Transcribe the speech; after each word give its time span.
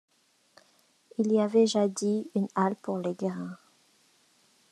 Il 1.19 1.31
y 1.31 1.39
avait 1.39 1.67
jadis 1.67 2.25
une 2.33 2.47
halle 2.55 2.75
pour 2.77 2.97
les 2.97 3.13
grains. 3.13 3.55